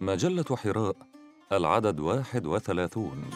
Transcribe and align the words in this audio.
مجلة 0.00 0.56
حراء 0.56 0.96
العدد 1.52 2.00
واحد 2.00 2.46
وثلاثون. 2.46 3.30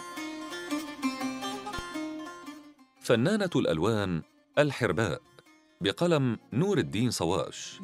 فنانة 3.01 3.51
الألوان 3.57 4.23
الحرباء 4.59 5.21
بقلم 5.81 6.39
نور 6.53 6.79
الدين 6.79 7.11
صواش. 7.11 7.81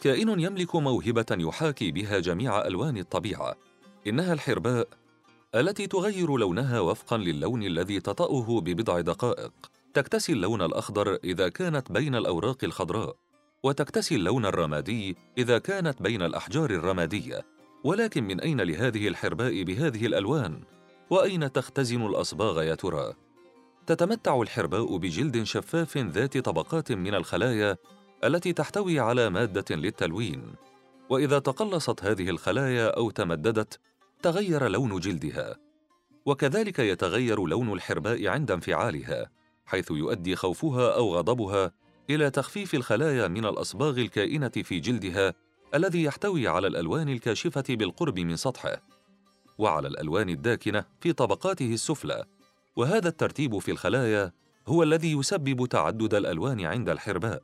كائن 0.00 0.40
يملك 0.40 0.76
موهبة 0.76 1.26
يحاكي 1.30 1.90
بها 1.90 2.18
جميع 2.18 2.66
ألوان 2.66 2.96
الطبيعة. 2.96 3.56
إنها 4.06 4.32
الحرباء 4.32 4.88
التي 5.54 5.86
تغير 5.86 6.36
لونها 6.36 6.80
وفقا 6.80 7.16
للون 7.16 7.62
الذي 7.62 8.00
تطأه 8.00 8.60
ببضع 8.60 9.00
دقائق. 9.00 9.52
تكتسي 9.94 10.32
اللون 10.32 10.62
الأخضر 10.62 11.14
إذا 11.24 11.48
كانت 11.48 11.92
بين 11.92 12.14
الأوراق 12.14 12.64
الخضراء. 12.64 13.16
وتكتسي 13.62 14.14
اللون 14.14 14.46
الرمادي 14.46 15.16
إذا 15.38 15.58
كانت 15.58 16.02
بين 16.02 16.22
الأحجار 16.22 16.70
الرمادية 16.70 17.46
ولكن 17.84 18.24
من 18.24 18.40
أين 18.40 18.60
لهذه 18.60 19.08
الحرباء 19.08 19.62
بهذه 19.62 20.06
الألوان؟ 20.06 20.60
وأين 21.10 21.52
تختزن 21.52 22.06
الأصباغ 22.06 22.62
يا 22.62 22.74
ترى؟ 22.74 23.14
تتمتع 23.86 24.42
الحرباء 24.42 24.96
بجلد 24.96 25.42
شفاف 25.42 25.98
ذات 25.98 26.38
طبقات 26.38 26.92
من 26.92 27.14
الخلايا 27.14 27.76
التي 28.24 28.52
تحتوي 28.52 29.00
على 29.00 29.30
مادة 29.30 29.76
للتلوين 29.76 30.54
وإذا 31.10 31.38
تقلصت 31.38 32.04
هذه 32.04 32.30
الخلايا 32.30 32.96
أو 32.96 33.10
تمددت 33.10 33.78
تغير 34.22 34.68
لون 34.68 35.00
جلدها 35.00 35.56
وكذلك 36.26 36.78
يتغير 36.78 37.46
لون 37.46 37.72
الحرباء 37.72 38.26
عند 38.26 38.50
انفعالها 38.50 39.30
حيث 39.66 39.90
يؤدي 39.90 40.36
خوفها 40.36 40.96
أو 40.96 41.14
غضبها 41.16 41.72
إلى 42.14 42.30
تخفيف 42.30 42.74
الخلايا 42.74 43.28
من 43.28 43.44
الأصباغ 43.44 43.98
الكائنة 43.98 44.48
في 44.48 44.80
جلدها 44.80 45.34
الذي 45.74 46.02
يحتوي 46.02 46.48
على 46.48 46.66
الألوان 46.66 47.08
الكاشفة 47.08 47.64
بالقرب 47.68 48.18
من 48.18 48.36
سطحه 48.36 48.82
وعلى 49.58 49.88
الألوان 49.88 50.28
الداكنة 50.28 50.84
في 51.00 51.12
طبقاته 51.12 51.72
السفلى. 51.72 52.24
وهذا 52.76 53.08
الترتيب 53.08 53.58
في 53.58 53.70
الخلايا 53.70 54.32
هو 54.68 54.82
الذي 54.82 55.12
يسبب 55.12 55.66
تعدد 55.66 56.14
الألوان 56.14 56.60
عند 56.60 56.88
الحرباء. 56.88 57.42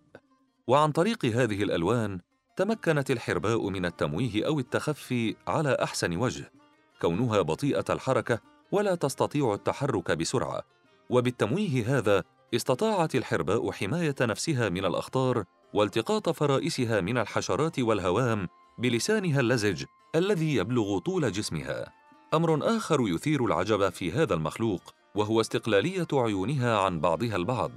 وعن 0.66 0.92
طريق 0.92 1.24
هذه 1.24 1.62
الألوان 1.62 2.20
تمكنت 2.56 3.10
الحرباء 3.10 3.68
من 3.68 3.86
التمويه 3.86 4.46
أو 4.46 4.58
التخفي 4.58 5.36
على 5.48 5.76
أحسن 5.82 6.16
وجه 6.16 6.52
كونها 7.00 7.42
بطيئة 7.42 7.84
الحركة 7.90 8.40
ولا 8.72 8.94
تستطيع 8.94 9.54
التحرك 9.54 10.10
بسرعة. 10.10 10.62
وبالتمويه 11.10 11.98
هذا 11.98 12.24
استطاعت 12.54 13.14
الحرباء 13.14 13.70
حماية 13.72 14.14
نفسها 14.20 14.68
من 14.68 14.84
الأخطار 14.84 15.44
والتقاط 15.74 16.28
فرائسها 16.28 17.00
من 17.00 17.18
الحشرات 17.18 17.78
والهوام 17.78 18.48
بلسانها 18.78 19.40
اللزج 19.40 19.84
الذي 20.14 20.54
يبلغ 20.54 20.98
طول 20.98 21.32
جسمها. 21.32 21.92
أمر 22.34 22.76
آخر 22.76 23.08
يثير 23.08 23.44
العجب 23.44 23.88
في 23.88 24.12
هذا 24.12 24.34
المخلوق 24.34 24.94
وهو 25.14 25.40
استقلالية 25.40 26.06
عيونها 26.12 26.78
عن 26.78 27.00
بعضها 27.00 27.36
البعض. 27.36 27.70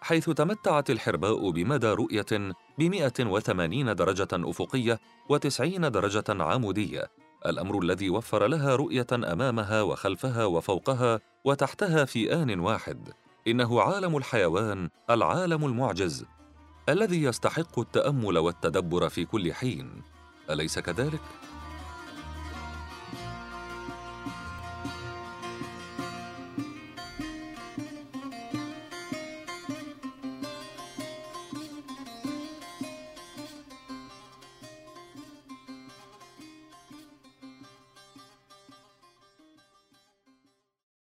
حيث 0.00 0.30
تمتعت 0.30 0.90
الحرباء 0.90 1.50
بمدى 1.50 1.86
رؤية 1.86 2.52
ب 2.78 2.82
180 2.82 3.94
درجة 3.94 4.28
أفقية 4.32 5.00
و90 5.32 5.86
درجة 5.86 6.24
عمودية. 6.28 7.10
الأمر 7.46 7.78
الذي 7.78 8.10
وفر 8.10 8.46
لها 8.46 8.76
رؤية 8.76 9.06
أمامها 9.12 9.82
وخلفها 9.82 10.44
وفوقها 10.44 11.20
وتحتها 11.44 12.04
في 12.04 12.34
آن 12.34 12.60
واحد. 12.60 13.12
إنه 13.46 13.80
عالم 13.82 14.16
الحيوان 14.16 14.88
العالم 15.10 15.64
المعجز 15.66 16.24
الذي 16.88 17.22
يستحق 17.22 17.78
التأمل 17.78 18.38
والتدبر 18.38 19.08
في 19.08 19.24
كل 19.24 19.52
حين. 19.52 20.02
أليس 20.50 20.78
كذلك؟ 20.78 21.20